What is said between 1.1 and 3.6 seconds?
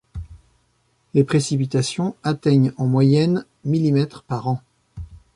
Les précipitations atteignent en moyenne